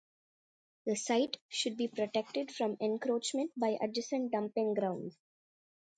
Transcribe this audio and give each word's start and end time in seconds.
The 0.87 0.95
site 0.95 1.37
should 1.49 1.77
be 1.77 1.87
protected 1.87 2.51
from 2.51 2.75
encroachment 2.81 3.51
by 3.55 3.77
adjacent 3.79 4.31
dumping 4.31 4.73
grounds. 4.73 5.15